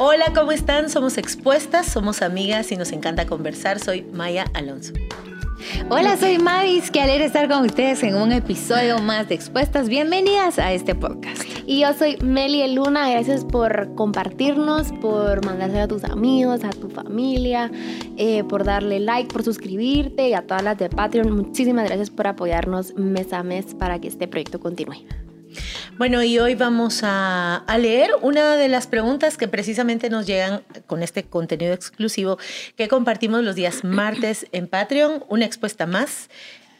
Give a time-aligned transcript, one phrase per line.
[0.00, 0.90] Hola, ¿cómo están?
[0.90, 3.80] Somos expuestas, somos amigas y nos encanta conversar.
[3.80, 4.92] Soy Maya Alonso.
[5.90, 6.92] Hola, soy Mavis.
[6.92, 9.88] Qué alegre estar con ustedes en un episodio más de Expuestas.
[9.88, 11.42] Bienvenidas a este podcast.
[11.66, 13.10] Y yo soy Meli Luna.
[13.10, 17.68] Gracias por compartirnos, por mandarse a tus amigos, a tu familia,
[18.16, 21.32] eh, por darle like, por suscribirte y a todas las de Patreon.
[21.32, 25.27] Muchísimas gracias por apoyarnos mes a mes para que este proyecto continúe.
[25.96, 31.02] Bueno, y hoy vamos a, leer una de las preguntas que precisamente nos llegan con
[31.02, 32.38] este contenido exclusivo
[32.76, 36.28] que compartimos los días martes en Patreon, una expuesta más.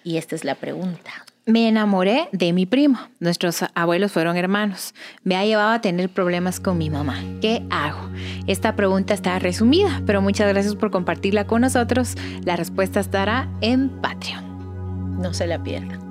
[0.04, 1.10] Y esta es la pregunta.
[1.48, 2.98] Me enamoré de mi primo.
[3.20, 4.94] Nuestros abuelos fueron hermanos.
[5.24, 7.22] Me ha llevado a tener problemas con mi mamá.
[7.40, 8.10] ¿Qué hago?
[8.46, 12.16] Esta pregunta está resumida, pero muchas gracias por compartirla con nosotros.
[12.44, 15.22] La respuesta estará en Patreon.
[15.22, 16.07] No se la pierdan.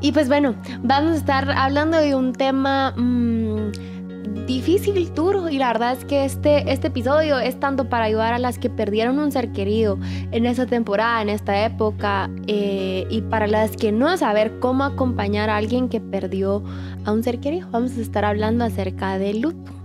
[0.00, 3.70] Y pues bueno, vamos a estar hablando de un tema mmm,
[4.46, 5.48] difícil, duro.
[5.48, 8.70] Y la verdad es que este, este episodio es tanto para ayudar a las que
[8.70, 9.98] perdieron un ser querido
[10.32, 15.50] en esta temporada, en esta época, eh, y para las que no saber cómo acompañar
[15.50, 16.62] a alguien que perdió
[17.04, 17.68] a un ser querido.
[17.70, 19.79] Vamos a estar hablando acerca del luto.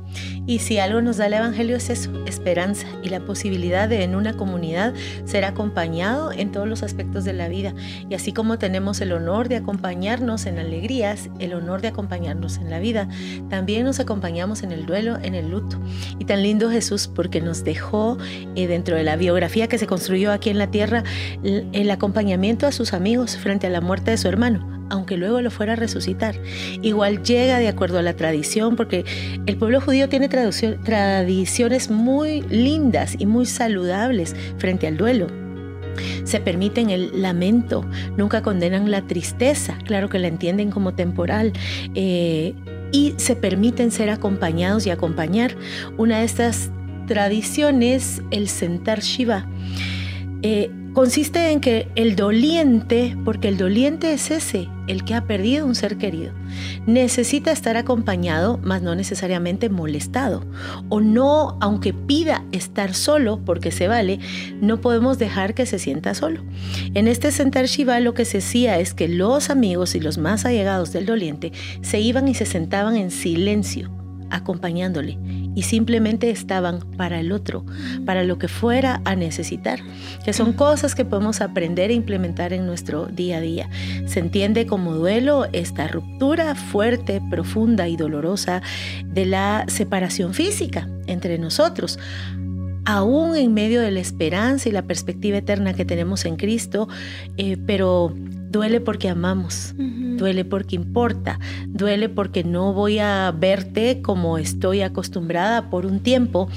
[0.46, 4.16] Y si algo nos da el Evangelio es eso, esperanza y la posibilidad de en
[4.16, 4.94] una comunidad
[5.26, 7.74] ser acompañado en todos los aspectos de la vida.
[8.10, 12.70] Y así como tenemos el honor de acompañarnos en alegrías, el honor de acompañarnos en
[12.70, 13.08] la vida,
[13.50, 15.80] también nos acompañamos en el duelo, en el luto.
[16.20, 18.18] Y tan lindo Jesús porque nos dejó
[18.56, 21.04] eh, dentro de la biografía que se construyó aquí en la tierra
[21.44, 25.52] el acompañamiento a sus amigos frente a la muerte de su hermano aunque luego lo
[25.52, 26.36] fuera a resucitar.
[26.82, 29.06] Igual llega de acuerdo a la tradición, porque
[29.46, 35.28] el pueblo judío tiene tradiciones muy lindas y muy saludables frente al duelo.
[36.24, 37.86] Se permiten el lamento,
[38.18, 41.54] nunca condenan la tristeza, claro que la entienden como temporal,
[41.94, 42.54] eh,
[42.92, 45.56] y se permiten ser acompañados y acompañar.
[45.98, 46.70] Una de estas
[47.08, 49.48] tradiciones, el sentar Shiva.
[50.42, 55.66] Eh, consiste en que el doliente, porque el doliente es ese, el que ha perdido
[55.66, 56.32] un ser querido,
[56.88, 60.46] necesita estar acompañado, mas no necesariamente molestado.
[60.88, 64.20] O no, aunque pida estar solo, porque se vale,
[64.62, 66.42] no podemos dejar que se sienta solo.
[66.94, 70.46] En este sentar Shiva lo que se hacía es que los amigos y los más
[70.46, 75.18] allegados del doliente se iban y se sentaban en silencio acompañándole
[75.56, 77.66] y simplemente estaban para el otro,
[78.06, 79.80] para lo que fuera a necesitar,
[80.24, 83.70] que son cosas que podemos aprender e implementar en nuestro día a día.
[84.06, 88.62] Se entiende como duelo esta ruptura fuerte, profunda y dolorosa
[89.06, 92.00] de la separación física entre nosotros
[92.86, 96.88] aún en medio de la esperanza y la perspectiva eterna que tenemos en Cristo,
[97.38, 98.14] eh, pero
[98.52, 105.70] duele porque amamos, duele porque importa, duele porque no voy a verte como estoy acostumbrada
[105.70, 106.48] por un tiempo,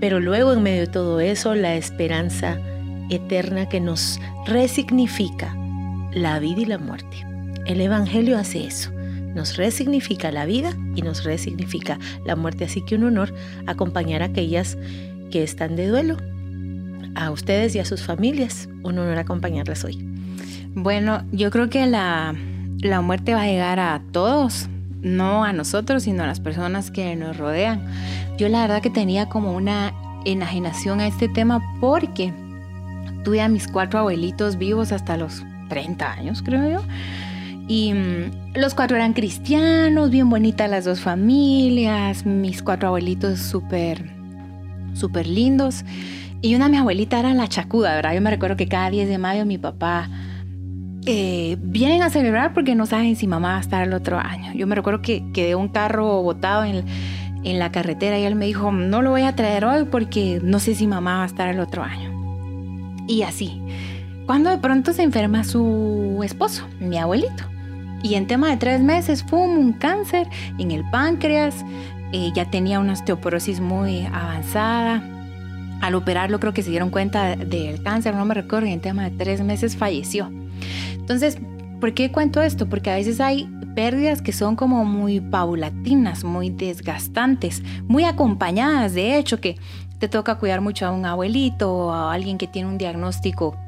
[0.00, 2.58] pero luego en medio de todo eso la esperanza
[3.10, 5.54] eterna que nos resignifica
[6.12, 7.26] la vida y la muerte.
[7.66, 8.90] El Evangelio hace eso,
[9.34, 13.34] nos resignifica la vida y nos resignifica la muerte, así que un honor
[13.66, 14.78] acompañar a aquellas
[15.30, 16.16] que están de duelo.
[17.14, 20.06] A ustedes y a sus familias, un honor acompañarlas hoy.
[20.74, 22.34] Bueno, yo creo que la,
[23.02, 24.68] muerte va a llegar a todos,
[25.00, 27.82] no a nosotros, sino a las personas que nos rodean.
[28.36, 29.94] Yo la verdad que tenía como una
[30.26, 32.32] enajenación a este tema porque
[33.24, 36.82] tuve a mis cuatro abuelitos vivos hasta los 30 años, creo yo.
[37.68, 44.15] Y mm, los cuatro eran cristianos, bien bonitas las dos familias, mis cuatro abuelitos súper,
[44.96, 45.84] súper lindos.
[46.42, 48.14] Y una mi abuelita era la chacuda, ¿verdad?
[48.14, 50.08] Yo me recuerdo que cada 10 de mayo mi papá
[51.06, 54.52] eh, vienen a celebrar porque no saben si mamá va a estar el otro año.
[54.54, 56.84] Yo me recuerdo que quedé un carro botado en,
[57.44, 60.58] en la carretera y él me dijo, no lo voy a traer hoy porque no
[60.58, 62.12] sé si mamá va a estar el otro año.
[63.06, 63.62] Y así,
[64.26, 67.44] cuando de pronto se enferma su esposo, mi abuelito.
[68.02, 70.28] Y en tema de tres meses fue un cáncer
[70.58, 71.64] en el páncreas,
[72.16, 75.02] eh, ya tenía una osteoporosis muy avanzada.
[75.82, 79.04] Al operarlo creo que se dieron cuenta del cáncer, no me recuerdo, y en tema
[79.04, 80.32] de tres meses falleció.
[80.94, 81.36] Entonces,
[81.78, 82.70] ¿por qué cuento esto?
[82.70, 89.18] Porque a veces hay pérdidas que son como muy paulatinas, muy desgastantes, muy acompañadas, de
[89.18, 89.56] hecho, que
[89.98, 93.58] te toca cuidar mucho a un abuelito o a alguien que tiene un diagnóstico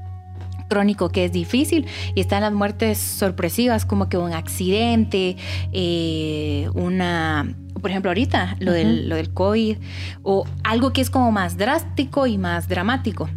[0.69, 5.37] crónico que es difícil y están las muertes sorpresivas como que un accidente,
[5.73, 9.77] eh, una, por ejemplo ahorita lo, del, lo del COVID
[10.23, 13.29] o algo que es como más drástico y más dramático.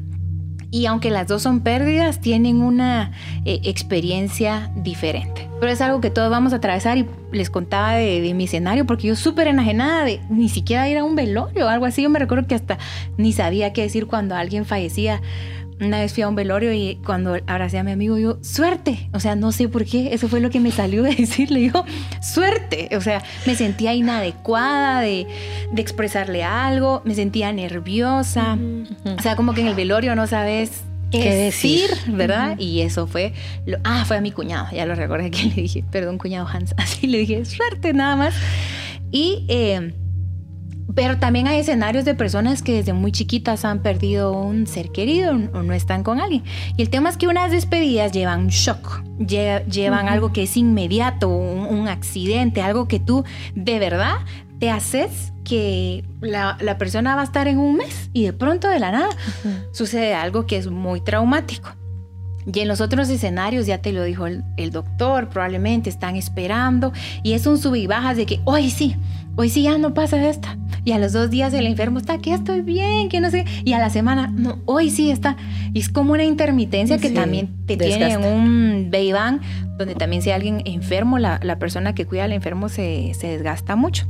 [0.73, 3.11] Y aunque las dos son pérdidas, tienen una
[3.43, 5.49] eh, experiencia diferente.
[5.59, 9.07] Pero es algo que todos vamos a atravesar y les contaba de, mi escenario porque
[9.07, 12.01] yo súper enajenada de ni siquiera ir a un velorio o algo así.
[12.01, 12.77] Yo me recuerdo que hasta
[13.17, 15.21] ni sabía qué decir cuando alguien fallecía.
[15.81, 19.09] Una vez fui a un velorio y cuando abracé a mi amigo, yo, suerte.
[19.13, 20.13] O sea, no sé por qué.
[20.13, 21.71] Eso fue lo que me salió de decirle.
[21.73, 21.85] Yo,
[22.21, 22.89] suerte.
[22.95, 25.27] O sea, me sentía inadecuada de,
[25.71, 27.01] de expresarle algo.
[27.03, 28.57] Me sentía nerviosa.
[29.17, 32.57] O sea, como que en el velorio no sabes qué, decir, ¿verdad?
[32.57, 33.33] Y eso fue,
[33.65, 36.73] lo, ah, fue a mi cuñado, ya lo recordé que le dije, perdón, cuñado Hans,
[36.77, 38.35] así le dije, suerte nada más.
[39.11, 39.93] Y eh,
[40.95, 45.33] pero también hay escenarios de personas que desde muy chiquitas han perdido un ser querido
[45.53, 46.43] o no están con alguien.
[46.77, 51.87] Y el tema es que unas despedidas llevan shock, llevan algo que es inmediato, un,
[51.87, 53.23] accidente, algo que tú
[53.55, 54.15] de verdad
[54.59, 58.79] te haces que la, persona va a estar en un mes y de pronto de
[58.79, 59.09] la nada
[59.71, 61.69] sucede algo que es muy traumático.
[62.51, 66.91] Y en los otros escenarios, ya te lo dijo el, el doctor, probablemente están esperando
[67.23, 68.95] y es un sub y bajas de que hoy sí,
[69.35, 70.57] hoy sí ya no pasa esta.
[70.83, 73.45] Y a los dos días el enfermo está, que estoy bien, que no sé.
[73.63, 75.37] Y a la semana, no, hoy sí está.
[75.73, 79.41] Y es como una intermitencia que también te tiene en un Beiván,
[79.77, 83.27] donde también si hay alguien enfermo, la, la, persona que cuida al enfermo se, se
[83.27, 84.07] desgasta mucho.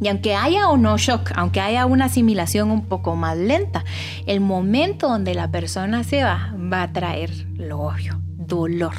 [0.00, 3.84] Y aunque haya o no shock, aunque haya una asimilación un poco más lenta,
[4.26, 8.94] el momento donde la persona se va va a traer lo obvio, dolor.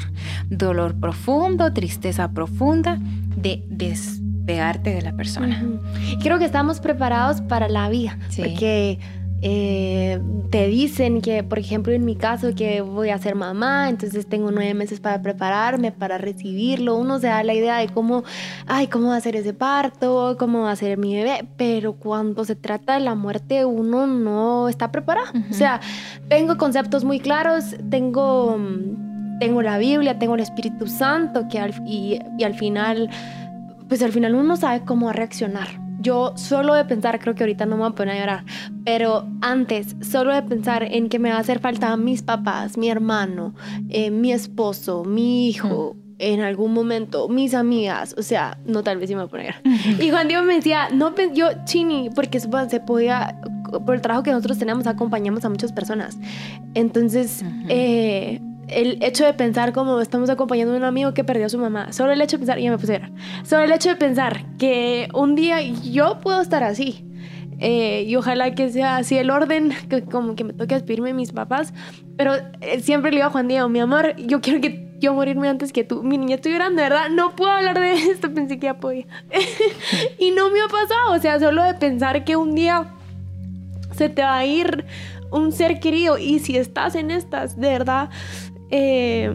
[0.50, 2.98] Dolor profundo, tristeza profunda
[3.36, 3.64] de
[4.48, 5.62] despegarte de la persona.
[6.22, 8.98] Creo que estamos preparados para la vida, porque
[9.42, 10.18] eh,
[10.50, 14.50] te dicen que, por ejemplo, en mi caso, que voy a ser mamá, entonces tengo
[14.50, 16.96] nueve meses para prepararme, para recibirlo.
[16.96, 18.24] Uno se da la idea de cómo,
[18.66, 22.46] ay, cómo va a ser ese parto, cómo va a ser mi bebé, pero cuando
[22.46, 25.32] se trata de la muerte, uno no está preparado.
[25.50, 25.80] O sea,
[26.28, 28.58] tengo conceptos muy claros, tengo,
[29.40, 33.10] tengo la Biblia, tengo el Espíritu Santo, que y, y al final,
[33.88, 37.76] pues al final uno sabe cómo reaccionar yo solo de pensar, creo que ahorita no
[37.76, 38.44] me voy a poner a llorar,
[38.84, 42.88] pero antes, solo de pensar en que me va a hacer falta mis papás, mi
[42.88, 43.54] hermano,
[43.88, 49.08] eh, mi esposo, mi hijo, en algún momento, mis amigas, o sea, no tal vez
[49.08, 49.54] sí me voy a poner.
[50.00, 52.48] Y Juan Diego me decía, no, yo, Chini, porque se
[52.80, 53.40] podía,
[53.84, 56.18] por el trabajo que nosotros tenemos, acompañamos a muchas personas.
[56.74, 61.48] Entonces, eh, el hecho de pensar como estamos acompañando a un amigo que perdió a
[61.48, 63.00] su mamá, solo el hecho de pensar, ya me puse
[63.44, 67.04] solo el hecho de pensar que un día yo puedo estar así.
[67.60, 71.14] Eh, y ojalá que sea así el orden, que como que me toque despedirme de
[71.14, 71.74] mis papás.
[72.16, 75.48] Pero eh, siempre le digo a Juan Diego, mi amor, yo quiero que yo morirme
[75.48, 76.02] antes que tú.
[76.02, 77.08] Mi niña estoy llorando, ¿verdad?
[77.10, 79.06] No puedo hablar de esto, pensé que ya podía.
[80.18, 82.94] y no me ha pasado, o sea, solo de pensar que un día
[83.96, 84.84] se te va a ir
[85.30, 88.10] un ser querido y si estás en estas, de verdad,
[88.70, 89.32] eh,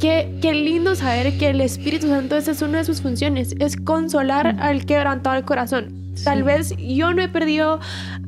[0.00, 3.76] qué, qué, lindo saber que el Espíritu Santo, esa es una de sus funciones, es
[3.76, 6.00] consolar al quebrantado el corazón.
[6.24, 7.80] Tal vez yo no he perdido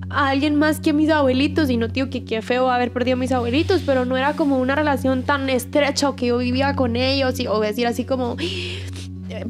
[0.09, 3.19] a alguien más que mis abuelitos, y no digo que qué feo haber perdido a
[3.19, 6.97] mis abuelitos, pero no era como una relación tan estrecha o que yo vivía con
[6.97, 8.37] ellos, y, o decir así como,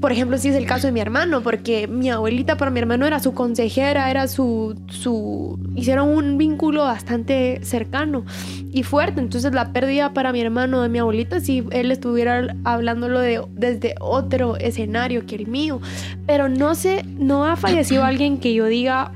[0.00, 3.06] por ejemplo, si es el caso de mi hermano, porque mi abuelita para mi hermano
[3.06, 8.24] era su consejera, era su, su, hicieron un vínculo bastante cercano
[8.70, 9.20] y fuerte.
[9.20, 13.94] Entonces la pérdida para mi hermano de mi abuelita, si él estuviera hablándolo de, desde
[14.00, 15.80] otro escenario que el mío,
[16.26, 19.12] pero no sé, no ha fallecido alguien que yo diga,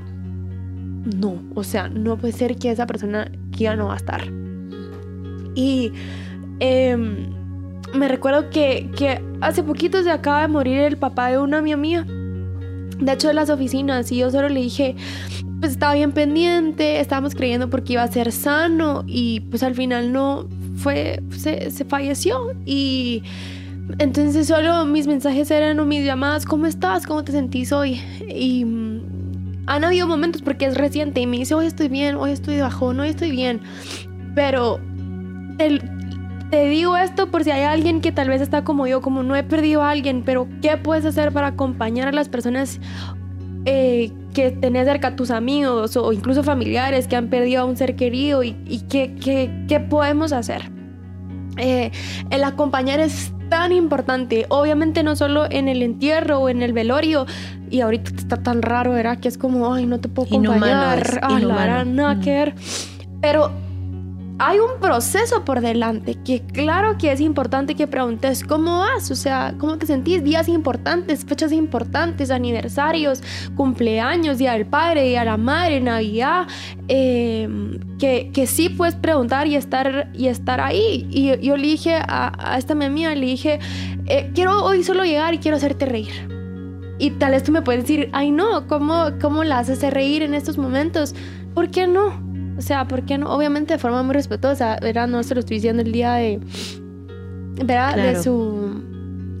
[1.15, 4.23] no, o sea, no puede ser que esa persona ya no va a estar.
[5.55, 5.91] Y...
[6.59, 7.27] Eh,
[7.93, 11.77] me recuerdo que, que hace poquito se acaba de morir el papá de una amiga
[11.77, 12.05] mía.
[12.99, 14.11] De hecho, de las oficinas.
[14.11, 14.95] Y yo solo le dije,
[15.59, 19.03] pues estaba bien pendiente, estábamos creyendo porque iba a ser sano.
[19.07, 22.53] Y pues al final no fue, se, se falleció.
[22.65, 23.23] Y
[23.99, 27.05] entonces solo mis mensajes eran o mis llamadas, ¿cómo estás?
[27.05, 28.01] ¿Cómo te sentís hoy?
[28.27, 32.31] Y mm, han habido momentos porque es reciente y me dice, hoy estoy bien, hoy
[32.31, 33.61] estoy bajo, hoy estoy bien.
[34.35, 34.79] Pero
[35.57, 35.81] el,
[36.49, 39.35] te digo esto por si hay alguien que tal vez está como yo, como no
[39.35, 42.79] he perdido a alguien, pero ¿qué puedes hacer para acompañar a las personas
[43.65, 47.95] eh, que tenés cerca, tus amigos o incluso familiares que han perdido a un ser
[47.95, 48.53] querido y,
[48.89, 49.15] qué,
[49.67, 50.71] qué, podemos hacer?
[51.57, 51.91] Eh,
[52.29, 57.25] el acompañar es tan importante, obviamente no solo en el entierro o en el velorio,
[57.69, 59.19] y ahorita está tan raro, ¿verdad?
[59.19, 62.55] Que es como, ay, no te puedo acompañar, Inhumano, nada que ver.
[63.21, 63.51] Pero
[64.39, 69.15] hay un proceso por delante que claro que es importante que preguntes cómo vas, o
[69.15, 73.23] sea, cómo te sentís, días importantes, fechas importantes, aniversarios,
[73.55, 76.47] cumpleaños, Día del Padre, Día de la Madre, Navidad,
[76.87, 81.07] em, que, que, sí puedes preguntar y estar, y estar ahí.
[81.09, 83.59] Y yo, le dije a, esta mi amiga, le dije,
[84.05, 86.37] eh, quiero hoy solo llegar y quiero hacerte reír.
[86.99, 90.35] Y tal vez tú me puedes decir, ay no, ¿cómo, cómo la haces reír en
[90.35, 91.15] estos momentos?
[91.53, 92.26] ¿Por qué no?
[92.57, 93.33] O sea, ¿por qué no?
[93.33, 95.07] Obviamente de forma muy respetuosa, ¿verdad?
[95.07, 96.39] No se lo estoy diciendo el día de,
[97.63, 97.95] ¿verdad?
[97.95, 98.83] De su,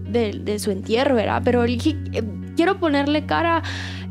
[0.09, 1.41] de, de, su entierro, ¿verdad?
[1.43, 1.77] Pero eh,
[2.55, 3.63] quiero ponerle cara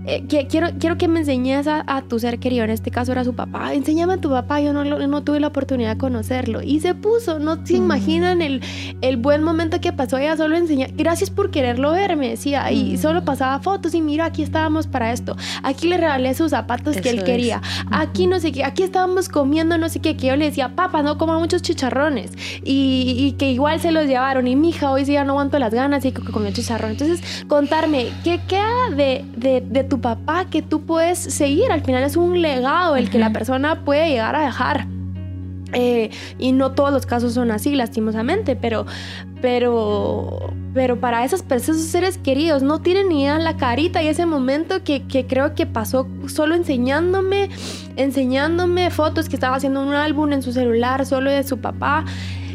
[0.06, 3.34] eh, quiero, quiero que me enseñes a, tu ser querido, en este caso era su
[3.34, 6.62] papá, enséñame a tu papá, yo no, no tuve la oportunidad de conocerlo.
[6.62, 8.62] Y se puso, no se imaginan el,
[9.00, 12.96] el buen momento que pasó, ella solo enseñó, gracias por quererlo ver, me decía, y
[12.98, 17.10] solo pasaba fotos y mira, aquí estábamos para esto, aquí le regalé sus zapatos que
[17.10, 17.60] él quería,
[17.90, 21.02] aquí no sé qué, aquí estábamos comiendo no sé qué, que yo le decía, papá,
[21.02, 22.32] no coma muchos chicharrones,
[22.64, 25.58] y, y que igual se los llevaron, y mi hija hoy sí ya no aguanto
[25.58, 26.92] las ganas y que comió chicharrón.
[26.92, 31.70] Entonces, contarme, ¿qué queda de, de, de tu papá que tú puedes seguir.
[31.70, 34.86] Al final es un legado el que la persona puede llegar a dejar.
[35.72, 38.86] Eh, y no todos los casos son así, lastimosamente, pero,
[39.42, 44.06] pero, pero para esas personas, esos seres queridos, no tienen ni idea la carita y
[44.06, 47.50] ese momento que, que, creo que pasó solo enseñándome,
[47.96, 52.04] enseñándome fotos que estaba haciendo un álbum en su celular solo de su papá.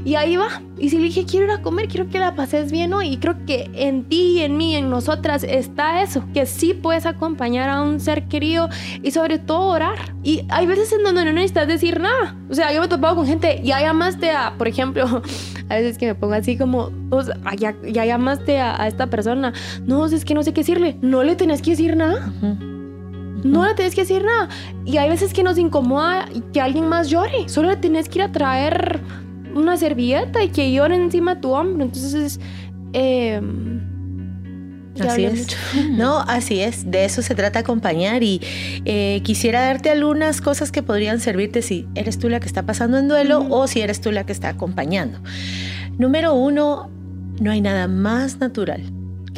[0.04, 0.62] Y ahí va.
[0.80, 3.10] Y si le dije, quiero ir a comer, quiero que la pases bien hoy.
[3.10, 7.70] Y creo que en ti, en mí, en nosotras está eso, que sí puedes acompañar
[7.70, 8.68] a un ser querido
[9.04, 10.16] y sobre todo orar.
[10.24, 12.36] Y hay veces en donde no necesitas decir nada.
[12.50, 15.06] O sea, yo me he topado con gente, ya llamaste a, por ejemplo,
[15.70, 19.54] a veces que me pongo así como, o sea, ya, ya, llamaste a, esta persona.
[19.86, 20.98] No, es que no sé qué decirle.
[21.02, 22.32] No le tenés que decir nada.
[23.44, 24.50] No le tienes que decir nada.
[24.86, 27.48] Y hay veces que nos incomoda que alguien más llore.
[27.50, 29.02] Solo le tienes que ir a traer
[29.56, 31.84] una servilleta y que llore encima de tu hombro.
[31.84, 32.40] Entonces,
[32.94, 33.42] eh,
[35.00, 35.48] Así es.
[35.92, 36.90] No, así es.
[36.90, 38.42] De eso se trata acompañar y
[38.86, 42.98] eh, quisiera darte algunas cosas que podrían servirte si eres tú la que está pasando
[42.98, 45.20] en duelo o si eres tú la que está acompañando.
[45.98, 46.90] Número uno,
[47.40, 48.82] no hay nada más natural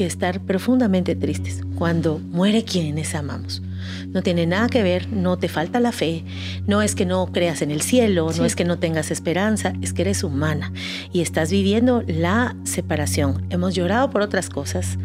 [0.04, 3.62] que estar profundamente tristes cuando muere quienes amamos.
[4.10, 6.26] No tiene nada que ver, no te falta la fe,
[6.68, 9.94] no es que no creas en el cielo, no es que no tengas esperanza, es
[9.94, 10.74] que eres humana
[11.14, 13.46] y estás viviendo la separación.
[13.50, 14.98] Hemos llorado por otras cosas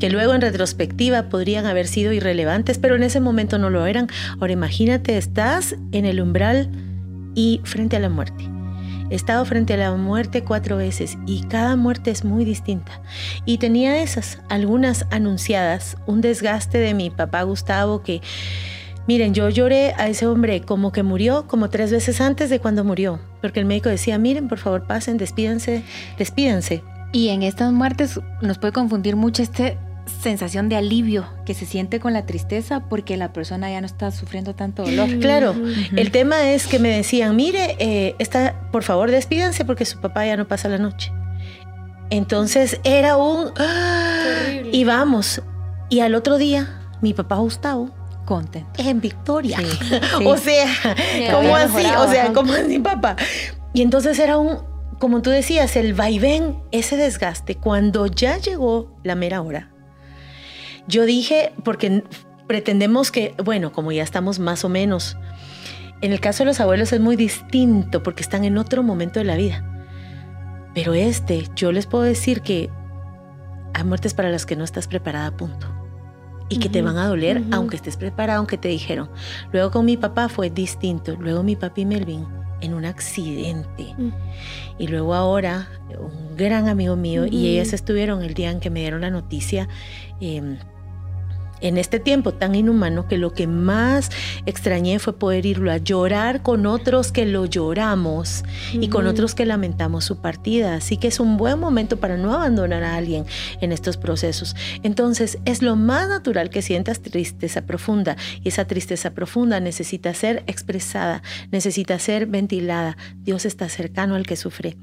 [0.00, 4.08] que luego en retrospectiva podrían haber sido irrelevantes, pero en ese momento no lo eran.
[4.40, 6.72] Ahora imagínate, estás en el umbral
[7.36, 8.59] y frente a la muerte.
[9.10, 13.02] He estado frente a la muerte cuatro veces y cada muerte es muy distinta.
[13.44, 18.22] Y tenía esas, algunas anunciadas, un desgaste de mi papá Gustavo que,
[19.08, 22.84] miren, yo lloré a ese hombre como que murió, como tres veces antes de cuando
[22.84, 25.82] murió, porque el médico decía, miren, por favor pasen, despídense,
[26.16, 26.82] despídense.
[27.12, 29.76] Y en estas muertes nos puede confundir mucho este
[30.22, 34.10] sensación de alivio que se siente con la tristeza porque la persona ya no está
[34.10, 35.18] sufriendo tanto dolor.
[35.20, 35.54] Claro,
[35.96, 38.16] el tema es que me decían, mire, eh,
[38.72, 41.12] por favor despídanse porque su papá ya no pasa la noche.
[42.10, 43.52] Entonces era un...
[44.72, 45.42] y vamos.
[45.88, 47.90] Y al otro día, mi papá Gustavo
[48.30, 48.70] contento.
[48.78, 49.58] En Victoria.
[50.24, 50.66] o sea,
[51.32, 51.84] ¿cómo así?
[51.98, 53.16] O sea, ¿cómo así, papá?
[53.72, 54.58] Y entonces era un,
[55.00, 59.69] como tú decías, el vaivén, ese desgaste, cuando ya llegó la mera hora,
[60.90, 62.04] yo dije, porque
[62.46, 65.16] pretendemos que, bueno, como ya estamos más o menos,
[66.00, 69.24] en el caso de los abuelos es muy distinto porque están en otro momento de
[69.24, 69.64] la vida.
[70.74, 72.70] Pero este, yo les puedo decir que
[73.74, 75.66] hay muertes para las que no estás preparada, punto.
[76.48, 79.08] Y que te van a doler aunque estés preparado, aunque te dijeron.
[79.52, 81.16] Luego con mi papá fue distinto.
[81.16, 82.26] Luego mi papi Melvin
[82.60, 83.94] en un accidente.
[83.96, 84.10] Mm.
[84.78, 88.80] Y luego ahora un gran amigo mío y ellas estuvieron el día en que me
[88.80, 89.68] dieron la noticia.
[90.20, 90.58] Em,
[91.60, 94.10] en este tiempo tan inhumano que lo que más
[94.46, 99.46] extrañé fue poder irlo a llorar con otros que lo lloramos y con otros que
[99.46, 100.74] lamentamos su partida.
[100.74, 103.24] Así que es un buen momento para no abandonar a alguien
[103.60, 104.56] en estos procesos.
[104.82, 110.42] Entonces es lo más natural que sientas tristeza profunda y esa tristeza profunda necesita ser
[110.46, 112.96] expresada, necesita ser ventilada.
[113.22, 114.76] Dios está cercano al que sufre.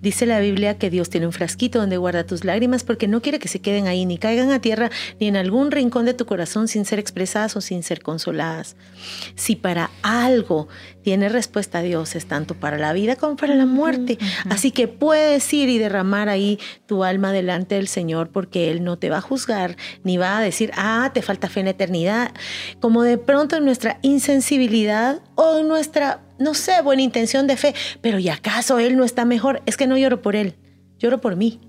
[0.00, 3.38] Dice la Biblia que Dios tiene un frasquito donde guarda tus lágrimas porque no quiere
[3.38, 4.90] que se queden ahí ni caigan a tierra
[5.20, 8.76] ni en algún rincón de tu corazón sin ser expresadas o sin ser consoladas.
[9.34, 10.68] Si para algo
[11.02, 14.18] tiene respuesta a Dios es tanto para la vida como para la muerte.
[14.48, 18.98] Así que puedes ir y derramar ahí tu alma delante del Señor porque Él no
[18.98, 22.32] te va a juzgar ni va a decir, ah, te falta fe en eternidad.
[22.80, 27.74] Como de pronto en nuestra insensibilidad o en nuestra no sé, buena intención de fe,
[28.00, 29.62] pero ¿y acaso él no está mejor?
[29.66, 30.56] Es que no lloro por él,
[30.98, 31.60] lloro por mí.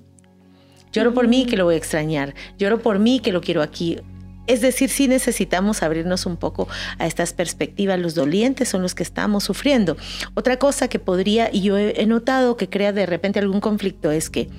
[0.92, 4.00] Lloro por mí que lo voy a extrañar, lloro por mí que lo quiero aquí.
[4.48, 8.00] Es decir, sí necesitamos abrirnos un poco a estas perspectivas.
[8.00, 9.98] Los dolientes son los que estamos sufriendo.
[10.34, 14.30] Otra cosa que podría, y yo he notado que crea de repente algún conflicto, es
[14.30, 14.50] que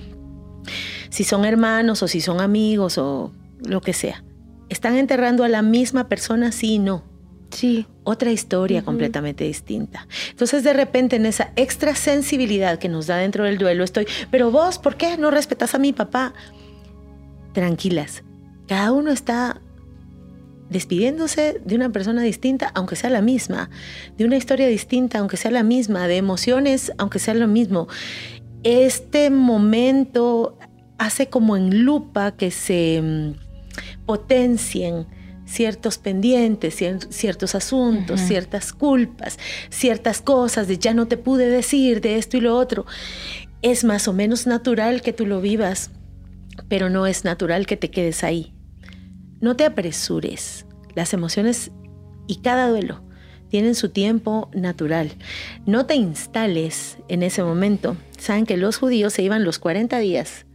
[1.10, 3.32] si son hermanos o si son amigos o
[3.64, 4.24] lo que sea,
[4.68, 6.52] ¿están enterrando a la misma persona?
[6.52, 7.02] Sí y no.
[7.50, 7.86] Sí.
[8.04, 10.06] Otra historia completamente distinta.
[10.30, 14.50] Entonces, de repente, en esa extra sensibilidad que nos da dentro del duelo, estoy, pero
[14.50, 16.34] vos, ¿por qué no respetas a mi papá?
[17.52, 18.22] Tranquilas,
[18.66, 19.60] cada uno está
[20.70, 23.70] despidiéndose de una persona distinta, aunque sea la misma,
[24.16, 27.88] de una historia distinta, aunque sea la misma, de emociones, aunque sea lo mismo.
[28.62, 30.58] Este momento
[30.98, 35.06] hace como en lupa que se mm, potencien
[35.46, 36.76] ciertos pendientes,
[37.08, 39.38] ciertos asuntos, ciertas culpas,
[39.70, 42.84] ciertas cosas de ya no te pude decir de esto y lo otro.
[43.62, 45.90] Es más o menos natural que tú lo vivas,
[46.68, 48.52] pero no es natural que te quedes ahí.
[49.40, 50.66] No te apresures.
[50.94, 51.70] Las emociones
[52.26, 53.02] y cada duelo
[53.48, 55.12] tienen su tiempo natural.
[55.66, 57.96] No te instales en ese momento.
[58.18, 60.46] Saben que los judíos se iban los 40 días.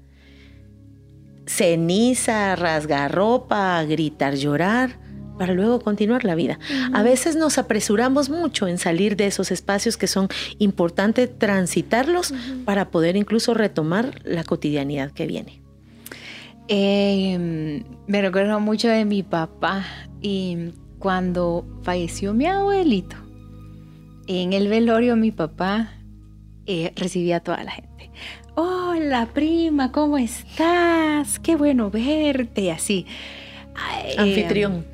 [1.46, 5.00] Ceniza, rasgar ropa, gritar, llorar,
[5.38, 6.60] para luego continuar la vida.
[6.94, 10.28] A veces nos apresuramos mucho en salir de esos espacios que son
[10.60, 12.34] importantes transitarlos
[12.66, 15.63] para poder incluso retomar la cotidianidad que viene.
[16.68, 19.86] Eh, me recuerdo mucho de mi papá
[20.22, 23.18] y cuando falleció mi abuelito,
[24.28, 25.94] en el velorio mi papá
[26.66, 28.12] eh, recibía a toda la gente.
[28.56, 31.40] Hola prima, ¿cómo estás?
[31.40, 33.06] Qué bueno verte, así.
[34.18, 34.93] Anfitrión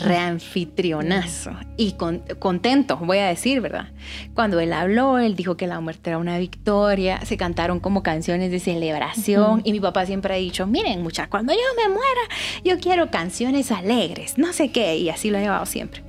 [0.00, 1.94] reanfitrionazo y
[2.38, 3.88] contento, voy a decir, ¿verdad?
[4.34, 8.50] Cuando él habló, él dijo que la muerte era una victoria, se cantaron como canciones
[8.50, 12.20] de celebración y mi papá siempre ha dicho, miren muchachos, cuando yo me muera,
[12.64, 16.02] yo quiero canciones alegres, no sé qué, y así lo ha llevado siempre.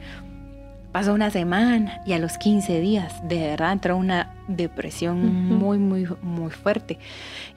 [0.92, 6.06] Pasó una semana y a los 15 días, de verdad, entró una depresión muy, muy,
[6.22, 6.98] muy fuerte.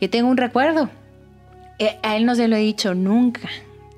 [0.01, 0.89] Yo tengo un recuerdo,
[1.81, 3.49] eh, a él no se lo he dicho nunca,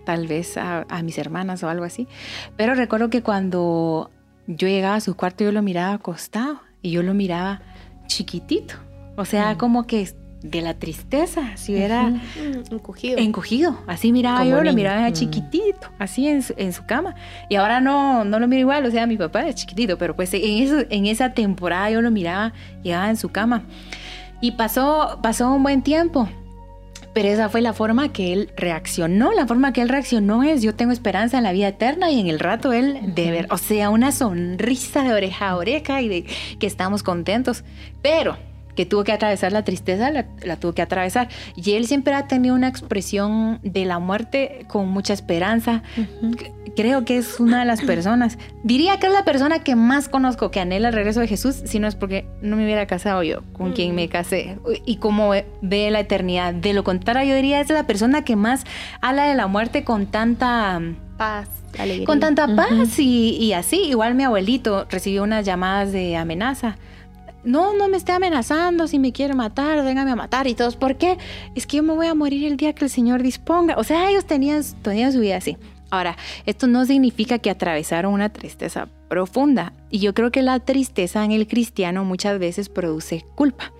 [0.06, 2.08] tal vez a, mis hermanas o algo así.
[2.56, 4.10] Pero recuerdo que cuando
[4.46, 7.60] yo llegaba a su cuarto yo lo miraba acostado y yo lo miraba
[8.06, 8.76] chiquitito.
[9.16, 9.58] O sea, mm.
[9.58, 10.08] como que
[10.42, 12.20] de la tristeza, si era mm,
[12.70, 13.18] encogido.
[13.18, 15.12] Encogido, así miraba yo, lo miraba mm.
[15.12, 16.42] chiquitito, así en
[16.72, 17.16] su, cama.
[17.50, 20.32] Y ahora no, no lo miro igual, o sea, mi papá es chiquitito, pero pues
[20.34, 22.52] en, eso, en esa temporada yo lo miraba,
[22.84, 23.64] llegaba en su cama.
[24.40, 26.28] Y pasó, pasó un buen tiempo.
[27.16, 29.32] Pero esa fue la forma que él reaccionó.
[29.32, 32.26] La forma que él reaccionó es yo tengo esperanza en la vida eterna y en
[32.26, 36.26] el rato él de ver, o sea, una sonrisa de oreja a oreja y de
[36.58, 37.64] que estamos contentos.
[38.02, 38.36] Pero
[38.76, 41.28] que tuvo que atravesar la tristeza, la, tuvo que atravesar.
[41.56, 45.82] Y él siempre ha tenido una expresión de la muerte con mucha esperanza.
[46.76, 50.50] Creo que es una de las personas, diría que es la persona que más conozco
[50.50, 53.42] que anhela el regreso de Jesús, si no es porque no me hubiera casado yo
[53.54, 56.54] con quien me casé y cómo ve la eternidad.
[56.54, 58.64] De lo contrario, yo diría es la persona que más
[59.00, 60.80] habla de la muerte con tanta
[61.16, 61.48] paz.
[61.78, 62.06] Alegría.
[62.06, 66.76] Con tanta paz y, y así, igual mi abuelito recibió unas llamadas de amenaza
[67.46, 70.96] no, no me esté amenazando, si me quiere matar, véngame a matar y todos, ¿por
[70.96, 71.16] qué?
[71.54, 73.76] Es que yo me voy a morir el día que el Señor disponga.
[73.78, 75.56] O sea, ellos tenían, tenían su vida así.
[75.88, 79.72] Ahora, esto no significa que atravesaron una tristeza profunda.
[79.88, 83.72] Y yo creo que la tristeza en el cristiano muchas veces produce culpa.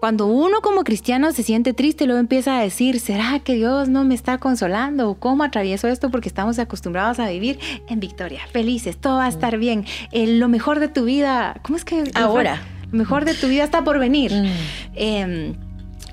[0.00, 4.04] Cuando uno como cristiano se siente triste, luego empieza a decir, ¿será que Dios no
[4.04, 5.10] me está consolando?
[5.10, 6.10] ¿O cómo atravieso esto?
[6.10, 9.84] Porque estamos acostumbrados a vivir en victoria, felices, todo va a estar bien.
[10.12, 12.04] lo mejor de tu vida, ¿cómo es que...
[12.14, 12.62] Ahora
[12.96, 14.32] mejor de tu vida está por venir.
[14.32, 14.46] Mm.
[14.94, 15.54] Em,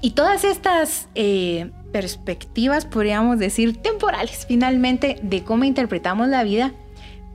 [0.01, 6.73] y todas estas eh, perspectivas, podríamos decir, temporales, finalmente, de cómo interpretamos la vida,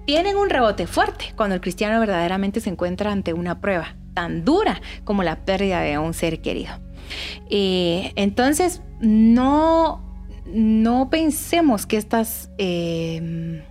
[0.05, 4.81] tienen un rebote fuerte cuando el cristiano verdaderamente se encuentra ante una prueba tan dura
[5.05, 6.73] como la pérdida de un ser querido.
[7.51, 10.03] Eh, entonces, no,
[10.47, 13.63] no pensemos que estas em,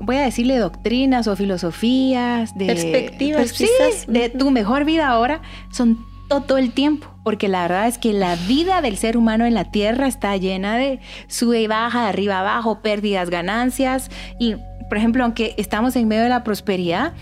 [0.00, 6.58] voy a decirle doctrinas o filosofías, de perspectivas, de tu mejor vida ahora, son todo
[6.58, 10.06] el tiempo, porque la verdad es que la vida del ser humano en la tierra
[10.06, 14.54] está llena de sube y baja, de arriba abajo, pérdidas, ganancias, y
[14.88, 17.12] por ejemplo, aunque estamos en medio de la prosperidad,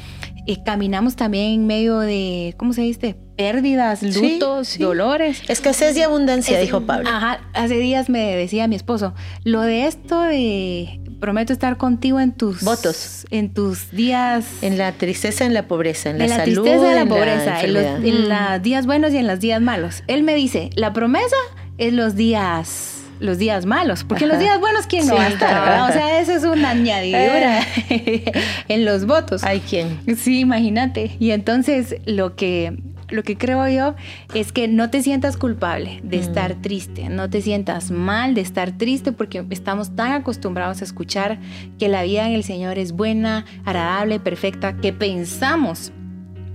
[0.47, 3.17] eh, caminamos también en medio de, ¿cómo se dice?
[3.37, 5.43] Pérdidas, lutos, dolores.
[5.49, 7.09] Escasez y abundancia, dijo Pablo.
[7.09, 9.15] Ajá, hace días me decía mi esposo,
[9.45, 14.93] lo de esto de prometo estar contigo en tus votos, en tus días, en la
[14.93, 17.75] tristeza, en la pobreza, en la, en la salud, tristeza, en la en pobreza, en
[17.75, 20.03] los, en los días buenos y en los días malos.
[20.07, 21.37] Él me dice, la promesa
[21.79, 25.25] es los días los días malos, porque en los días buenos quién no Sí, va
[25.25, 25.91] a estar.
[25.91, 27.61] O sea, eso es una añadidura
[28.69, 29.43] en los votos.
[29.45, 29.99] Hay quien.
[30.17, 31.17] Sí, imagínate.
[31.19, 32.79] Y entonces lo que
[33.11, 33.95] lo que creo yo
[34.35, 36.21] es que no te sientas culpable de Mm.
[36.21, 41.39] estar triste, no te sientas mal de estar triste porque estamos tan acostumbrados a escuchar
[41.79, 45.93] que la vida en el Señor es buena, agradable, perfecta, que pensamos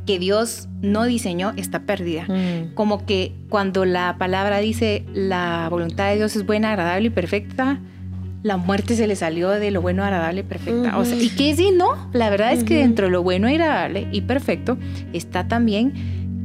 [0.05, 2.25] que Dios no diseñó está perdida.
[2.27, 2.73] Mm.
[2.73, 7.79] Como que cuando la palabra dice la voluntad de Dios es buena, agradable y perfecta,
[8.43, 10.97] la muerte se le salió de lo bueno, agradable y perfecta.
[10.97, 14.09] O sea, y que si no, la verdad es que dentro de lo bueno, agradable
[14.11, 14.77] y perfecto
[15.13, 15.93] está también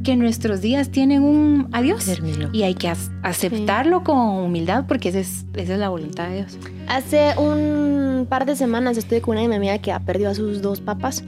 [0.03, 2.05] que nuestros días tienen un adiós.
[2.05, 2.49] Término.
[2.53, 6.37] Y hay que ac- aceptarlo con humildad porque esa es, esa es la voluntad de
[6.37, 6.57] Dios.
[6.87, 10.35] Hace un par de semanas estuve con una de mi amiga que ha perdido a
[10.35, 11.23] sus dos papás,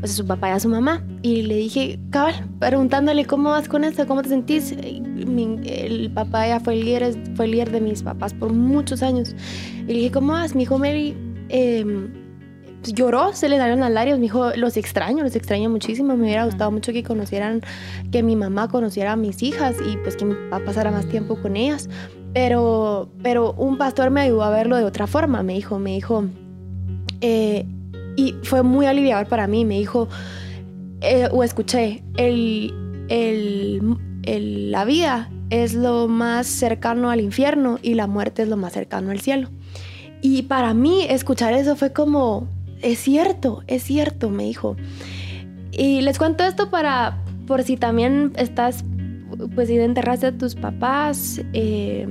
[0.00, 1.02] pues a su papá y a su mamá.
[1.22, 4.74] Y le dije, cabal, preguntándole cómo vas con esto, cómo te sentís.
[4.76, 9.02] Mi- el papá ya fue el, líder, fue el líder de mis papás por muchos
[9.02, 9.34] años.
[9.82, 10.54] Y le dije, ¿cómo vas?
[10.54, 11.16] Mi hijo Mary
[11.48, 12.08] em,
[12.92, 14.18] lloró, se le salieron las lágrimas.
[14.20, 16.16] Me dijo, los extraño, los extraño muchísimo.
[16.16, 17.62] Me hubiera gustado mucho que conocieran,
[18.12, 21.36] que mi mamá conociera a mis hijas y pues que mi papá pasara más tiempo
[21.40, 21.88] con ellas.
[22.34, 25.42] Pero, pero un pastor me ayudó a verlo de otra forma.
[25.42, 26.24] Me dijo, me dijo,
[27.20, 27.64] eh,
[28.16, 29.64] y fue muy aliviador para mí.
[29.64, 30.08] Me dijo,
[31.00, 32.72] eh, o escuché, el,
[33.08, 38.56] el- el- la vida es lo más cercano al infierno y la muerte es lo
[38.56, 39.48] más cercano al cielo.
[40.22, 42.48] Y para mí escuchar eso fue como,
[42.84, 44.76] es cierto, es cierto, me dijo.
[45.72, 48.84] Y les cuento esto para, por si también estás,
[49.54, 52.06] pues, si enterraste a tus papás eh,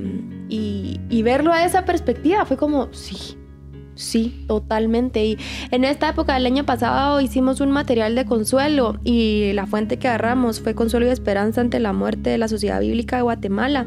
[0.48, 3.38] y, y verlo a esa perspectiva, fue como, sí,
[3.94, 5.24] sí, totalmente.
[5.24, 5.38] Y
[5.70, 10.08] en esta época del año pasado hicimos un material de consuelo y la fuente que
[10.08, 13.86] agarramos fue Consuelo y Esperanza ante la muerte de la Sociedad Bíblica de Guatemala.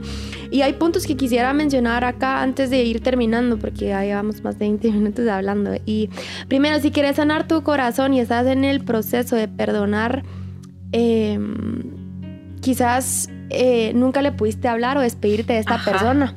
[0.52, 4.58] Y hay puntos que quisiera mencionar acá antes de ir terminando, porque ya llevamos más
[4.60, 5.72] de 20 minutos hablando.
[5.86, 6.10] Y
[6.48, 10.24] primero, si quieres sanar tu corazón y estás en el proceso de perdonar,
[10.92, 11.40] eh,
[12.62, 15.92] quizás eh, nunca le pudiste hablar o despedirte de esta Ajá.
[15.92, 16.36] persona.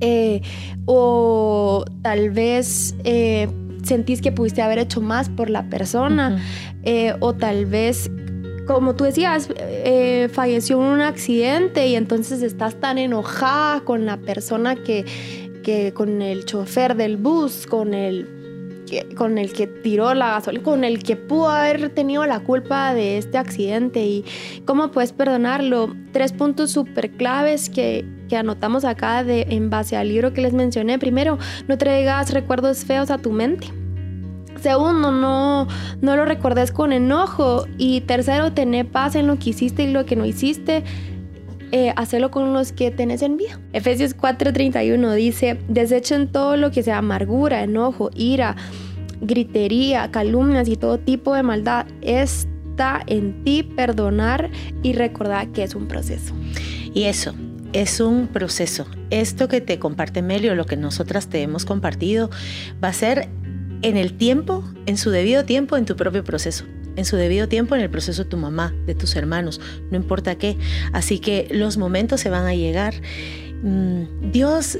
[0.00, 0.42] Eh,
[0.84, 3.48] o tal vez eh,
[3.82, 6.42] sentís que pudiste haber hecho más por la persona.
[6.82, 8.10] Eh, o tal vez,
[8.66, 14.18] como tú decías, eh, falleció en un accidente y entonces estás tan enojada con la
[14.18, 15.04] persona que,
[15.62, 18.35] que con el chofer del bus, con el
[18.86, 22.94] que- con el que tiró la gasolina, con el que pudo haber tenido la culpa
[22.94, 24.24] de este accidente y
[24.64, 25.94] cómo puedes perdonarlo.
[26.12, 30.52] Tres puntos súper claves que, que anotamos acá de, en base al libro que les
[30.54, 30.98] mencioné.
[30.98, 33.66] Primero, no traigas recuerdos feos a tu mente.
[34.60, 35.68] Segundo, no,
[36.00, 37.66] no lo recuerdes con enojo.
[37.76, 40.82] Y tercero, tener paz en lo que hiciste y lo que no hiciste.
[41.72, 43.58] Eh, hacerlo con los que tenés en vida.
[43.72, 48.56] Efesios 4:31 dice, desechen todo lo que sea amargura, enojo, ira,
[49.20, 51.86] gritería, calumnias y todo tipo de maldad.
[52.02, 54.50] Está en ti perdonar
[54.82, 56.34] y recordar que es un proceso.
[56.94, 57.34] Y eso
[57.72, 58.86] es un proceso.
[59.10, 62.30] Esto que te comparte Melio, lo que nosotras te hemos compartido,
[62.82, 63.28] va a ser
[63.82, 66.64] en el tiempo, en su debido tiempo, en tu propio proceso.
[66.96, 70.36] En su debido tiempo, en el proceso de tu mamá, de tus hermanos, no importa
[70.36, 70.56] qué.
[70.92, 72.94] Así que los momentos se van a llegar.
[73.62, 74.78] Mm, Dios,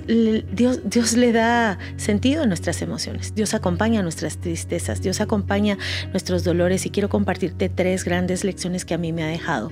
[0.53, 3.35] Dios, Dios le da sentido a nuestras emociones.
[3.35, 5.03] Dios acompaña nuestras tristezas.
[5.03, 5.79] Dios acompaña
[6.11, 6.87] nuestros dolores.
[6.87, 9.71] Y quiero compartirte tres grandes lecciones que a mí me ha dejado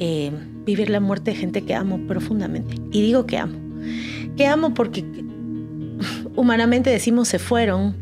[0.00, 0.32] eh,
[0.64, 2.76] vivir la muerte de gente que amo profundamente.
[2.90, 3.58] Y digo que amo.
[4.36, 5.04] Que amo porque
[6.34, 7.94] humanamente decimos se fueron,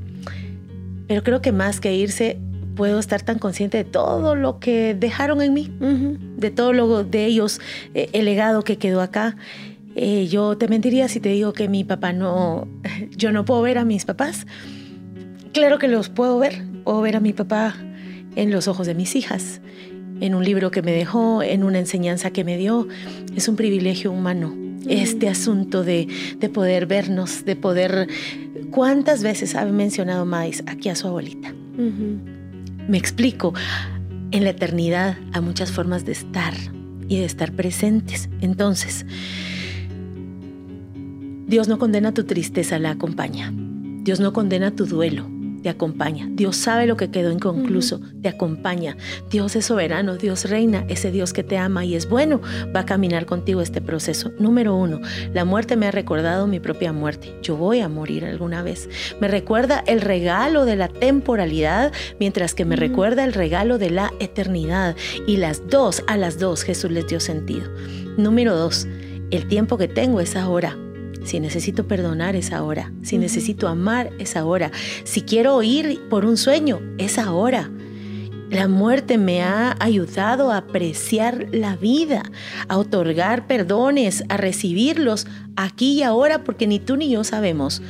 [1.06, 2.38] pero creo que más que irse,
[2.78, 7.24] puedo estar tan consciente de todo lo que dejaron en mí, de todo lo de
[7.24, 7.60] ellos,
[7.92, 9.36] eh, el legado que quedó acá.
[9.96, 12.68] Eh, yo te mentiría si te digo que mi papá no,
[13.16, 14.46] yo no puedo ver a mis papás.
[15.52, 17.74] Claro que los puedo ver, puedo ver a mi papá
[18.36, 19.60] en los ojos de mis hijas,
[20.20, 22.86] en un libro que me dejó, en una enseñanza que me dio.
[23.34, 24.54] Es un privilegio humano
[24.88, 26.06] este asunto de,
[26.38, 28.06] de poder vernos, de poder...
[28.70, 31.52] ¿Cuántas veces ha mencionado Mais aquí a su abuelita?
[31.76, 32.37] Ujú.
[32.88, 33.52] Me explico,
[34.30, 36.54] en la eternidad hay muchas formas de estar
[37.06, 38.30] y de estar presentes.
[38.40, 39.04] Entonces,
[41.46, 43.52] Dios no condena tu tristeza, la acompaña.
[43.54, 45.37] Dios no condena tu duelo.
[45.62, 46.28] Te acompaña.
[46.30, 48.96] Dios sabe lo que quedó inconcluso, te acompaña.
[49.30, 52.40] Dios es soberano, Dios reina, ese Dios que te ama y es bueno,
[52.74, 54.32] va a caminar contigo este proceso.
[54.38, 55.00] Número uno,
[55.32, 57.34] la muerte me ha recordado mi propia muerte.
[57.42, 58.88] Yo voy a morir alguna vez.
[59.20, 64.12] Me recuerda el regalo de la temporalidad, mientras que me recuerda el regalo de la
[64.20, 64.96] eternidad.
[65.26, 67.68] Y las dos, a las dos, Jesús les dio sentido.
[68.16, 68.86] Número dos,
[69.30, 70.76] el tiempo que tengo es ahora
[71.28, 72.90] si necesito perdonar es ahora.
[73.02, 74.72] Si necesito amar es ahora.
[75.04, 77.70] Si quiero oír por un sueño es ahora.
[78.50, 82.22] La muerte me ha ayudado a apreciar la vida,
[82.66, 87.82] a otorgar perdones, a recibirlos aquí y ahora, porque ni tú ni yo sabemos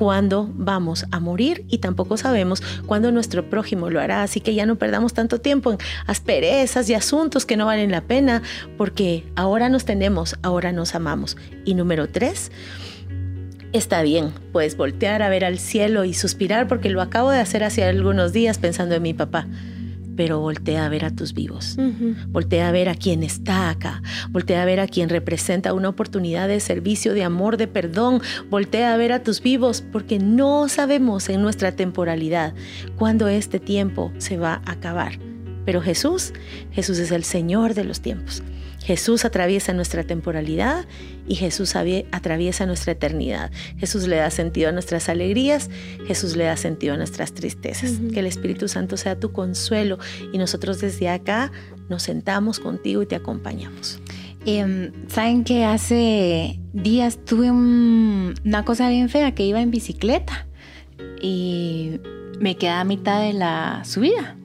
[0.00, 4.22] cuándo vamos a morir y tampoco sabemos cuándo nuestro prójimo lo hará.
[4.22, 8.00] Así que ya no perdamos tanto tiempo en asperezas y asuntos que no valen la
[8.00, 8.40] pena,
[8.78, 11.36] porque ahora nos tenemos, ahora nos amamos.
[11.66, 12.50] Y número tres,
[13.72, 17.62] Está bien, puedes voltear a ver al cielo y suspirar porque lo acabo de hacer
[17.62, 19.46] hace algunos días pensando en mi papá
[20.20, 21.78] pero voltea a ver a tus vivos.
[22.28, 24.02] Voltea a ver a quien está acá.
[24.28, 28.20] Voltea a ver a quien representa una oportunidad de servicio, de amor, de perdón.
[28.50, 32.52] Voltea a ver a tus vivos porque no sabemos en nuestra temporalidad
[32.98, 35.18] cuándo este tiempo se va a acabar.
[35.64, 36.34] Pero Jesús,
[36.70, 38.42] Jesús es el Señor de los tiempos.
[38.90, 40.84] Jesús atraviesa nuestra temporalidad
[41.28, 43.52] y Jesús atraviesa nuestra eternidad.
[43.78, 45.70] Jesús le da sentido a nuestras alegrías,
[46.08, 48.00] Jesús le da sentido a nuestras tristezas.
[48.12, 50.00] Que el Espíritu Santo sea tu consuelo
[50.32, 51.52] y nosotros desde acá
[51.88, 54.00] nos sentamos contigo y te acompañamos.
[54.44, 60.48] Em, Saben que hace días tuve una cosa bien fea que iba en bicicleta
[61.22, 62.00] y
[62.40, 64.39] me quedé a mitad de la subida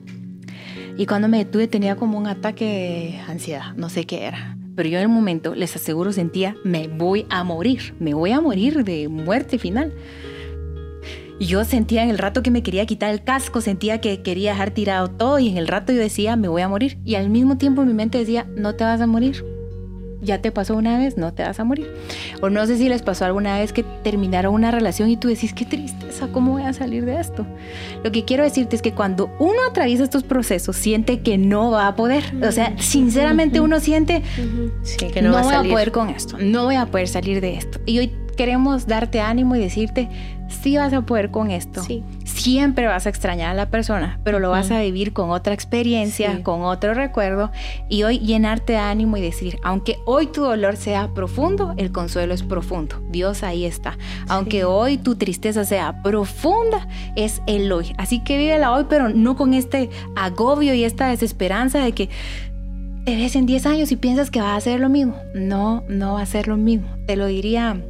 [0.96, 4.56] y cuando me detuve tenía como un ataque de ansiedad, no sé qué era.
[4.74, 8.40] Pero yo en el momento, les aseguro, sentía, me voy a morir, me voy a
[8.40, 9.94] morir de muerte final.
[11.38, 14.52] Y yo sentía en el rato que me quería quitar el casco, sentía que quería
[14.52, 16.98] dejar tirado todo y en el rato yo decía, me voy a morir.
[17.04, 19.44] Y al mismo tiempo mi mente decía, no te vas a morir,
[20.26, 21.90] ya te pasó una vez, no te vas a morir.
[22.42, 25.54] O no sé si les pasó alguna vez que terminaron una relación y tú decís,
[25.54, 27.46] qué tristeza, ¿cómo voy a salir de esto?
[28.04, 31.86] Lo que quiero decirte es que cuando uno atraviesa estos procesos, siente que no va
[31.86, 32.24] a poder.
[32.46, 34.22] O sea, sinceramente uno siente
[35.12, 37.80] que no, voy a poder con esto, no voy a poder salir de esto.
[37.86, 40.08] Y hoy queremos darte ánimo y decirte,
[40.48, 41.82] sí vas a poder con esto.
[41.82, 42.02] Sí.
[42.24, 46.42] Siempre vas a extrañar a la persona, pero lo vas a vivir con otra experiencia,
[46.42, 47.50] con otro recuerdo
[47.88, 52.34] y hoy llenarte de ánimo y decir, aunque hoy tu dolor sea profundo, el consuelo
[52.34, 52.96] es profundo.
[53.10, 53.98] Dios ahí está.
[54.28, 57.94] Aunque hoy tu tristeza sea profunda, es el hoy.
[57.96, 62.10] Así que vívela hoy, pero no con este agobio y esta desesperanza de que
[63.04, 65.16] te ves en 10 años y piensas que va a ser lo mismo.
[65.34, 66.88] No, no va a ser lo mismo.
[67.06, 67.80] Te lo diría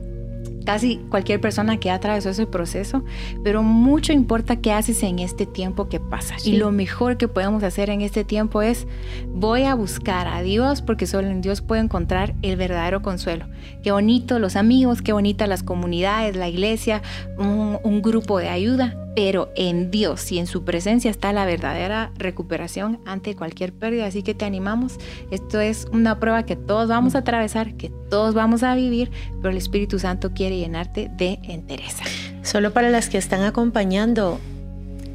[0.66, 3.05] casi cualquier persona que atravesó ese proceso,
[3.42, 6.35] pero mucho importa qué haces en este tiempo que pasa.
[6.44, 8.87] Y lo mejor que podemos hacer en este tiempo es
[9.29, 13.46] voy a buscar a Dios porque solo en Dios puedo encontrar el verdadero consuelo.
[13.83, 17.00] Qué bonito los amigos, qué bonita las comunidades, la iglesia,
[17.38, 23.00] un grupo de ayuda, pero en Dios y en su presencia está la verdadera recuperación
[23.07, 24.05] ante cualquier pérdida.
[24.05, 24.98] Así que te animamos.
[25.31, 29.48] Esto es una prueba que todos vamos a atravesar, que todos vamos a vivir, pero
[29.48, 32.05] el Espíritu Santo quiere llenarte de entereza.
[32.42, 34.38] Solo para las que están acompañando,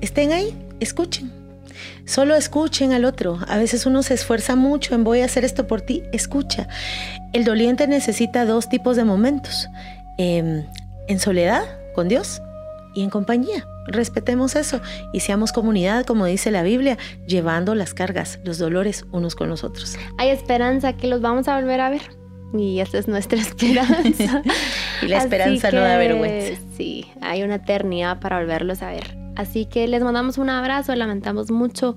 [0.01, 1.31] estén ahí, escuchen.
[2.05, 3.37] Solo escuchen al otro.
[3.47, 6.01] A veces uno se esfuerza mucho en voy a hacer esto por ti.
[6.11, 6.67] Escucha.
[7.33, 9.69] El doliente necesita dos tipos de momentos.
[10.17, 10.65] Em,
[11.07, 11.61] en soledad
[11.93, 12.41] con Dios
[12.93, 13.65] y en compañía.
[13.87, 14.81] Respetemos eso
[15.13, 19.63] y seamos comunidad, como dice la Biblia, llevando las cargas, los dolores unos con los
[19.63, 19.97] otros.
[20.17, 22.01] Hay esperanza que los vamos a volver a ver.
[22.53, 24.41] Y esa es nuestra esperanza.
[25.01, 26.61] y la esperanza no da vergüenza.
[26.75, 29.17] Sí, hay una eternidad para volverlos a ver.
[29.35, 31.95] Así que les mandamos un abrazo, lamentamos mucho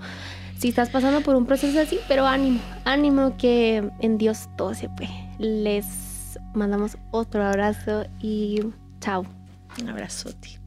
[0.59, 4.89] si estás pasando por un proceso así, pero ánimo, ánimo que en Dios todo se
[4.89, 5.29] puede.
[5.39, 8.61] Les mandamos otro abrazo y
[9.01, 9.27] chao.
[9.81, 10.64] Un abrazote.